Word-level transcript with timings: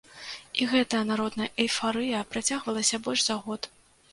І 0.61 0.65
гэтая 0.71 1.01
народная 1.11 1.47
эйфарыя 1.65 2.25
працягвалася 2.33 3.03
больш 3.09 3.21
за 3.29 3.37
год. 3.45 3.61